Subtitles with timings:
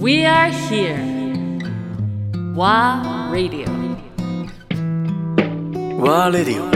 [0.00, 0.98] We are here.
[2.54, 3.66] WA Radio.
[6.00, 6.70] ワーレディオ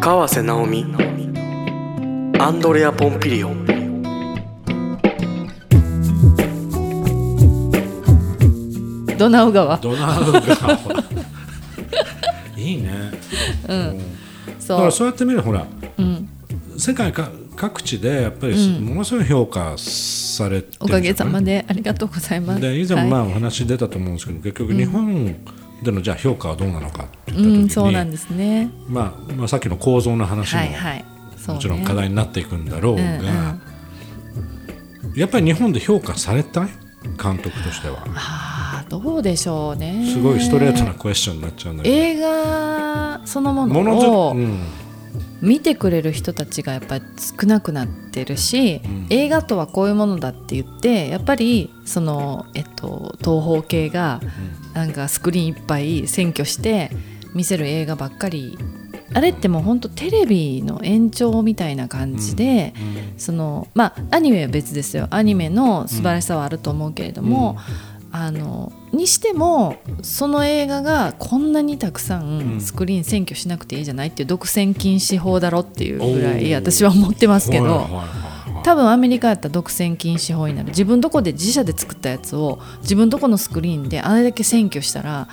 [0.00, 0.84] 川瀬直美
[2.40, 3.50] アンドレア・ポンピリオ
[9.18, 9.76] ドナウ川。
[9.78, 10.42] ドナウ川
[12.56, 13.10] いいね
[14.58, 14.76] そう。
[14.76, 15.66] だからそうやって見るほら、
[16.78, 17.28] 世界か
[17.62, 22.60] 各地でやっぱりものすごい評価されてるおかげさまででありがとうございます。
[22.60, 25.36] で以前もまはあお話出たと思うんですけど、結局日本
[25.84, 28.68] でのじゃあ評価はどうなのかってい、言った時に、うん、そうなんですね。
[28.88, 30.96] まあ、まあさっきの構造の話も、はいはい。
[30.96, 31.04] ね。
[31.46, 33.10] もちろん課題になっていくんだろうが、うん
[35.04, 35.14] うん。
[35.14, 36.68] やっぱり日本で評価されたい？
[37.22, 38.04] 監督としては。
[38.16, 40.04] ああ、どうでしょうね。
[40.12, 44.58] すごいストレートなクエスチョンになっちゃうんだけど、映画そのももののをずうん
[45.42, 49.06] 見てくれる人たちがやっぱり少なくなってるし、ん。
[49.10, 54.20] 映画とはこういうものだって言ってやっぱりその、えっと、東方系が
[54.72, 56.90] なんかスクリーンいっぱい占拠して
[57.34, 58.56] 見せる映画ばっかり。
[59.14, 62.72] あれってもう本当テレビの延長みたいな感じで、
[63.18, 65.06] そのまあアニメは別ですよ。
[65.10, 67.58] アニメの素晴らしさはあると思うけれども、
[68.12, 72.56] あのにしてもその映画がこんなにたくさうん。
[72.58, 77.88] んスクリーン占拠しなくていいじゃないっていう独占禁止法だろっていうぐらい私は思ってますけど。
[78.64, 80.68] 多分アメリカやったら独占禁止法になる。
[80.68, 85.28] 自分どこで自社で作ったやつを自分どこのスクリーンであれだけ占拠したら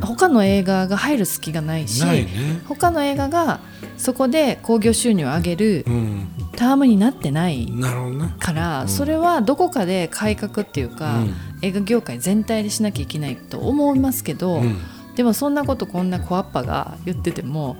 [0.00, 2.28] 他の映画が入る隙がないしないね、
[2.68, 3.60] 他の映画が
[3.96, 8.34] そこで興行収入を上げるうん、タームになってないなるほどね。
[8.38, 11.34] から、それはどこかで改革っていうか、うん。
[11.62, 14.78] 映画業界全体でしなきゃいけないと思いますけど、うん。
[15.14, 17.76] でもそんなことこんな小アッパが言ってても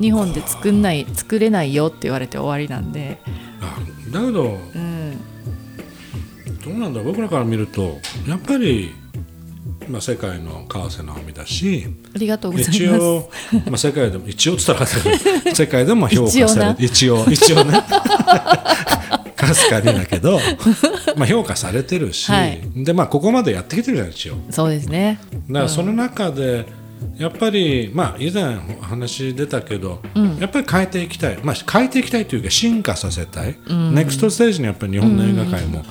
[0.00, 3.20] 日本で作んない作れないよって言われて終わりなんで、
[3.60, 3.78] あ
[4.12, 5.18] だけどうん、
[6.64, 8.94] どうなんだ僕らから見るとやっぱり、
[9.88, 12.76] まあ、世界の川瀬直美だしありがとうございます。
[12.76, 13.30] 一応、
[13.66, 14.86] まあ、世界でも一応っつったら
[15.54, 17.82] 世界でも 評価されて一応一応ね。
[19.38, 20.40] かすかにだけど、
[21.16, 22.60] まあ、評価されてるし、はい。
[22.76, 25.20] でまあここまでやってきてるじゃない一応そうですね。
[25.48, 26.66] だからその中で、
[27.16, 30.00] やっぱり、まあ、以前お話出たけど、
[30.40, 33.56] やっぱり変えていきたい、まあ、変えていきたいというか進化させたい、
[33.92, 35.84] ネクストステージにやっぱり日本の映画界も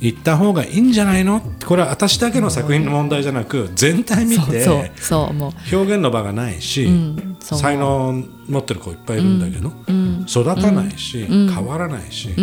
[0.00, 1.40] 行った方がいいんじゃないの？
[1.66, 6.88] これは私だけの作品の問題じゃなく全体見て表現の場がないし、
[7.40, 9.72] 才能持ってる子いっぱいいるんだけど、
[10.28, 12.34] 育たないし、変わらないし、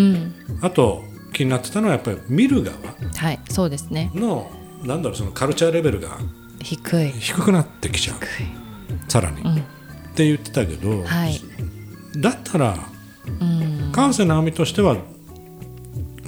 [0.61, 1.03] あと
[1.33, 2.77] 気になってたのはやっぱり見る側
[3.15, 4.11] はいそうですね。
[4.15, 4.49] の
[4.83, 6.17] なんだろうそのカルチャーレベルが
[6.59, 7.11] 低い。
[7.11, 8.17] 低くなってきちゃう。
[9.09, 9.43] さらに、っ
[10.15, 11.39] て言ってたけど、はい。
[12.17, 12.77] だったら
[13.39, 13.91] うん。
[13.91, 14.97] 川瀬直美としては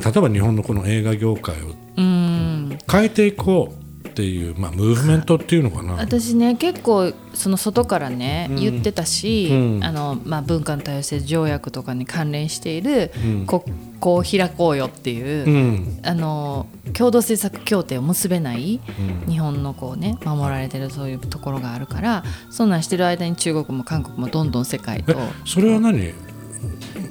[0.03, 5.94] 例えば日本のこの映画業界をうん変えていこうっていう、まあ、ムーブメントっていうのかな。
[5.94, 8.56] 私ね結構その外からね、うん。
[8.58, 9.84] 言ってたし、うん。
[9.84, 13.47] あのまあ、文化の多様性条約とかに関連している、うん。
[13.47, 13.64] 国
[14.00, 16.00] 交を開こうよっていう、うん。
[16.03, 18.81] あの共同制作協定を結べない、
[19.25, 19.31] うん。
[19.31, 25.16] 日本のこうね守られてるそういうところがあるからそんなんしてる間に中国も韓国もどんどん世界とえ
[25.46, 26.14] それは何？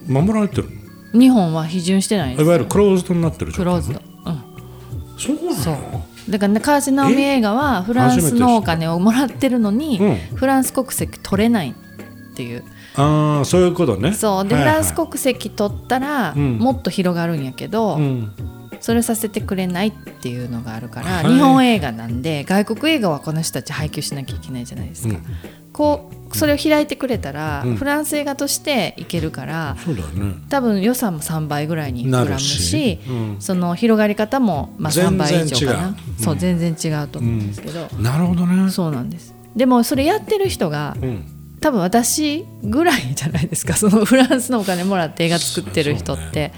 [0.07, 0.69] 守られてる
[1.13, 5.77] 日本は批准してないいわゆるクローズドになってるクローズド、うん、そうなのそう
[6.31, 10.17] だからね川瀬直美映画はフランスのお金をもらってるのに、うん。
[10.37, 12.65] フランス国籍取れないっていう。
[12.95, 14.13] ああそういうことね。
[14.13, 14.47] そう。
[14.47, 14.73] で、はいはい。
[14.75, 16.59] フランス国籍取ったら、うん。
[16.59, 18.33] もっと広がるんやけど、うん。
[18.81, 21.35] それさせてくれないっていうのがあるから、はい。
[21.35, 27.77] 日本映画なんで外国映画はこの人たち配給しなきゃいけないじゃないですか、うんこうそれを開いてくれたら、うん。
[27.77, 30.35] フランス映画としていけるからそうだよね。
[30.49, 33.01] 多分予算も3倍ぐらいに膨らむし
[33.39, 35.97] その広がり方もまあ3全然倍以上かな。
[36.19, 36.39] そううん。
[36.39, 38.71] 全然違うと思うんですけど、なるほどね。
[38.71, 39.35] そうなんです。
[39.57, 41.25] でもそれやってる人がうん。
[41.61, 43.75] 多分私ぐらいじゃないですか。
[43.75, 46.53] そのフランスのお金もらって映画作ってる人って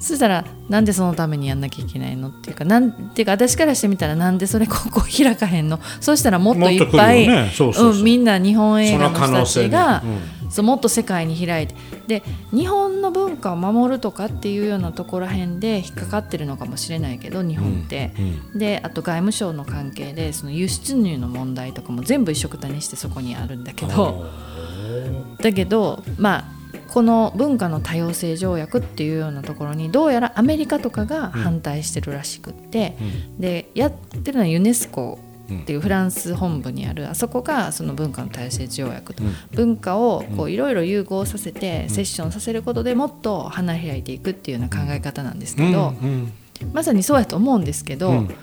[0.00, 2.28] そ,、したらなんでそのためにやんなきゃいけないの？
[2.28, 5.78] っていうかなんていうか私からしてみたらなんでそれここ開かへんの？
[6.00, 10.02] そうしたらもっといっぱいうんみんな日本映画の人たちが、
[10.48, 11.74] そうもっと世界に開いて。
[12.06, 18.12] で日本の文化を守るとかっていうようなところへんで引っかかってるのかもしれないけど日本って。
[18.18, 24.26] うんであと外務省の関係でその輸出入の問題とかも全部一緒くたにしてそこにあるんだけど。
[25.40, 26.59] だけどまあ
[26.92, 32.96] この文化の多様性条約っていうようなところにどうやらアメリカとかが反対してるらしくって、
[33.38, 35.18] でやってるのはユネスコ
[35.54, 39.34] っていうフランス本部にあるあそこがその文化の多様性条約と、うん。
[39.52, 46.32] 文化をこういろいろ融合させてセッションさせることでもっと花開いていくっていうような考え方なんですけど、うん。
[46.72, 48.34] まさにそうやと思うんですけど、うん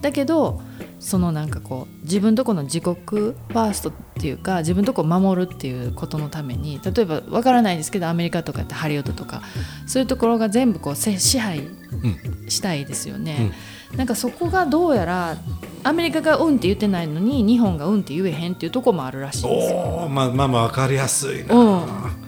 [0.00, 0.60] だけど
[0.98, 9.42] そのなんかこう自分とこの自国ファーストっていうか自分とこを守るっていうことのために例えばわからないですけどアメリカとかってハリウッドとか
[9.86, 13.52] そういうところが全部こうせ支配うんしたいですよね、
[13.96, 15.36] なんかそこがどうやら
[15.84, 20.08] アメリカがうんって言ってないのに日本がうんって言えへんっていうところもあるらしいんですよ。
[20.10, 22.25] まあまあまあ分かりやすいな、うん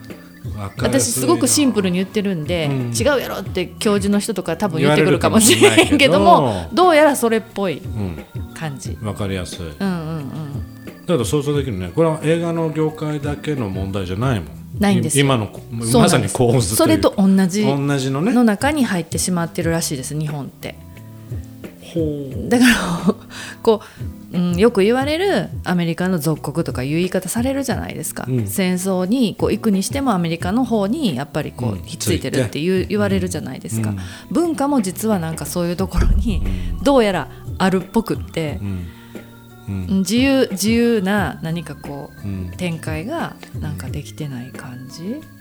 [0.59, 2.93] 私すごくシンプルに言ってるんで、うん。
[2.93, 6.85] 違うやろって教授の人とか多分言ってくるかもしれへんけどもど。
[6.85, 8.25] どうやらそれっぽいうん。
[8.53, 8.91] 感じ。
[9.01, 9.59] 分かりやすい。
[9.59, 10.25] うんうんうん。
[10.85, 11.91] だけど想像できるね。
[11.93, 14.59] これは映画の業界だけの問題じゃないもん。
[14.79, 15.25] ないんですよ。
[15.25, 18.31] 今のまさに構図それと同じ同じのね。
[18.33, 20.75] の中に入ってしまってるらしいです日本って。
[21.93, 22.01] ほ
[22.45, 22.49] う。
[22.49, 23.15] だから
[23.63, 28.47] こう、うん、よく言われるアメリカの属国とかいう言い方されるじゃないですか、うん。
[28.47, 33.97] 戦争にこう行くにしてもアメリカの方にやっぱりこうひっついてるっていう言われるじゃないですか、うん。
[34.29, 36.43] 文化も実はなんかそういうところに
[36.83, 38.59] どうやらあるっぽくって
[39.67, 42.51] 自由自由な何かこううん。
[42.57, 45.03] 展開がなんかできてない感じ？
[45.03, 45.38] うん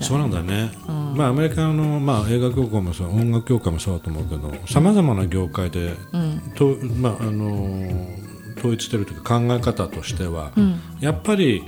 [0.00, 1.14] そうなんだよね、うん。
[1.16, 6.40] まあ、アメリカの、まあ、映画業界もそう音楽業界もそうだと思うけどさまざまな業界で、うん。
[6.54, 8.22] とまああのー
[8.58, 10.80] 統一してるというか考え方としては、うん。
[11.00, 11.64] やっぱり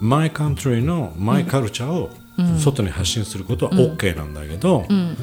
[0.00, 2.10] マイカントリーのマイカルチャーを
[2.58, 5.16] 外に発信することは OK なんだけど、うん。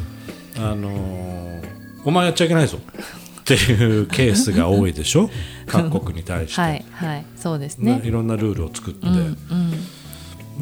[0.57, 1.61] あのー
[2.03, 2.79] お前やっちゃいけないぞ。
[3.41, 5.29] っていうケースが多いでしょ？
[5.67, 7.25] 各国に対して、はいはい。
[7.35, 7.99] そうですね。
[7.99, 9.37] ないろんなルールを作って、うんうん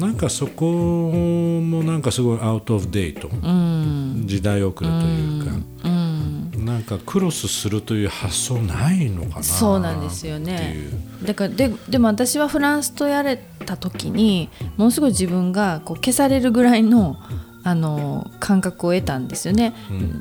[0.00, 4.22] なんかそこもなんかすごいアウト・オブ・デート、うん。
[4.24, 5.50] 時代遅れというか、
[5.84, 6.64] うん。
[6.64, 10.74] なんかクロスするという発想ないのかなそうなんですよってね。
[10.74, 13.36] いうだからででも私はフランスとやれ
[13.66, 14.48] た時に
[14.78, 17.16] ものすごい自分がこう消されるぐらいの
[17.62, 19.74] あの感覚を得たんですよね、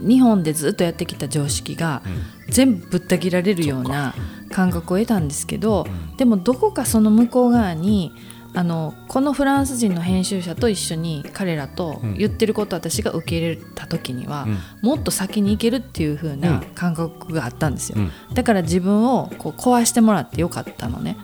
[0.06, 2.02] 日本でずっとやってきた常識が
[2.50, 4.14] 全部ぶった切られるような
[4.52, 5.88] 感覚を得たんですけど、
[6.18, 8.12] でもどこかその向こう側に
[8.54, 14.48] あのこのフランス人の編集者と一緒に彼らと言ってることを私が受け入れた時には、
[14.82, 18.34] もっと先に行けるっていう風な感覚があったんですよ、うん。
[18.34, 21.16] だから自分をこう壊してもらってよかったのね。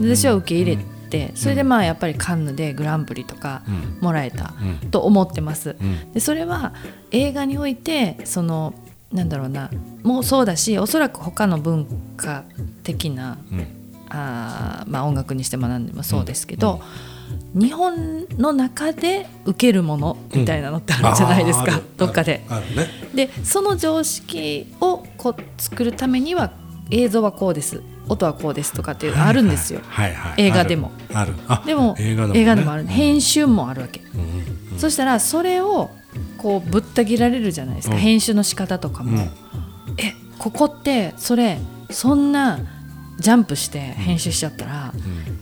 [0.00, 0.78] 私は受け入れ
[1.08, 3.98] てそれでまあやっぱりカンヌでグランプリとかうん。
[4.00, 4.90] もらえたうん。
[4.90, 5.76] と思ってます。
[5.80, 6.12] うん。
[6.12, 6.72] でそれは
[7.10, 8.74] 映画においてその
[9.12, 9.70] なんだろうな
[10.02, 11.86] もうそうだしおそらく他の文
[12.16, 12.44] 化
[12.84, 13.79] 的なうん
[14.10, 16.80] あーまあ、音楽にしても何でもそうですけど、
[17.54, 22.42] 日本の中で受けるものみたいなのってあるじゃないですか、あーあるどっかで。
[22.76, 22.88] ね。
[23.14, 26.52] でその常識をこう作るためには
[26.90, 27.82] 映像はこうです。
[28.08, 29.80] 音はこうですとかっていうのあるんですよ。
[29.86, 30.32] はいはい。
[30.32, 30.90] はい映画でも。
[31.14, 31.34] ある。
[31.46, 32.26] あるあでも映画
[32.56, 32.86] でも,、ね、ある。
[32.86, 34.00] 編集もあるわけ、
[34.72, 34.78] うん。
[34.78, 35.90] そしたらそれを
[36.36, 38.00] こうぶった切られるじゃないですか、うん。
[38.00, 39.18] 編集の仕方とかも、うん。
[39.98, 41.58] えここってそれ
[41.90, 42.58] そんな
[43.20, 44.92] ジャンプして編集しちゃったら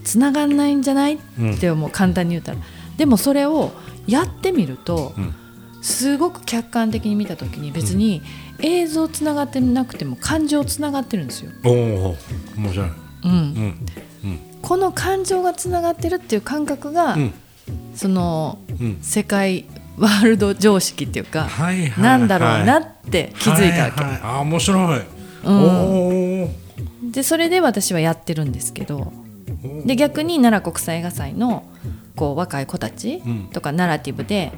[0.04, 1.14] 繋がんないんじゃない？
[1.14, 1.18] っ
[1.58, 1.90] て思う。
[1.90, 2.58] 簡単に言ったら。
[2.96, 3.72] でもそれを
[4.06, 5.34] やってみるとうん
[5.80, 8.20] すごく客観的に見た時に別に
[8.58, 12.16] 映像つながってなくても感情つながってるんですよ、おお
[12.56, 12.88] 面白い。
[13.24, 13.30] うん。
[13.30, 13.86] うん。
[14.24, 14.40] うん。
[14.60, 17.32] この感情がつながってるっていう感覚が、うん。
[17.94, 18.98] そのうん。
[19.00, 19.66] 世界
[19.96, 21.48] ワールド常識っていうか、
[21.96, 25.00] なんだろうなって気づいたわけ、あ面白い、
[25.44, 25.62] うん。
[25.62, 26.27] おお
[27.18, 29.12] でそれで私はやってるんですけど
[29.84, 31.64] で逆に奈良国際映画祭の
[32.14, 33.48] こう若い子たちうん。
[33.52, 34.52] とかナラティブで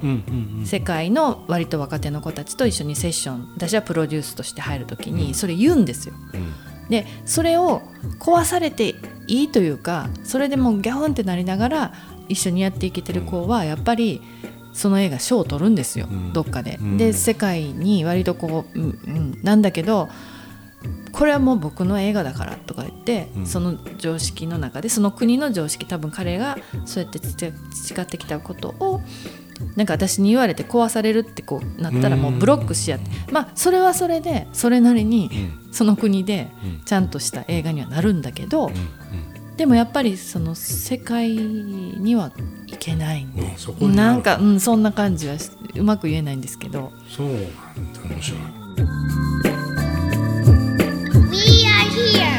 [0.67, 6.15] 世界の割と若手の子たちと一緒にセッション私はプロデュースとして入る時にそれ言うんですよ。
[6.35, 6.91] うん。
[6.91, 7.81] でそれを
[8.19, 8.95] 壊されて
[9.27, 11.95] いいというかそれでもうギャフンってなりながら
[12.29, 14.21] 一緒にやっていけてる子はやっぱり
[14.75, 16.33] その映画賞を取るんですよ、うん。
[16.35, 16.77] どっかで。
[16.79, 16.99] うん。
[16.99, 20.11] で世界に割とこう、うんうん、なんだけど
[21.13, 23.47] これはもう僕の映画だからとか言って、うん。
[23.47, 26.57] その常識の中でその国の常識多分彼が
[26.87, 29.03] そうやって培培ってきたことを
[29.77, 35.31] なんか私に言われて壊されるってこうなったらもうブロックしやってまあそれはそれでそれなりに
[35.67, 35.73] うん。
[35.73, 36.81] その国でうん。
[36.85, 39.57] ちゃんとした映画にはなるんだけど、うん。
[39.57, 42.33] でもやっぱりその世界には
[42.67, 49.70] いけないうんそこになんか、うん、そんな感じはしうまく言えないんですけど、そう面白い
[52.07, 52.30] here.